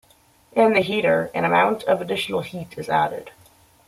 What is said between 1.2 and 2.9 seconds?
an amount of additional heat is